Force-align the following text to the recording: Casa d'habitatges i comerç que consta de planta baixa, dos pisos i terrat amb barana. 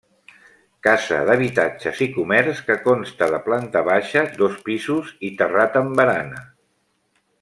Casa 0.85 1.19
d'habitatges 1.29 2.01
i 2.05 2.07
comerç 2.15 2.63
que 2.69 2.77
consta 2.87 3.27
de 3.35 3.41
planta 3.49 3.85
baixa, 3.91 4.25
dos 4.41 4.57
pisos 4.71 5.13
i 5.29 5.31
terrat 5.43 5.79
amb 5.83 5.95
barana. 6.01 6.43